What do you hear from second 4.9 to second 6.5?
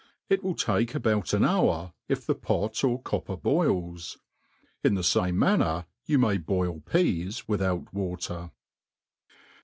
the fame manner you may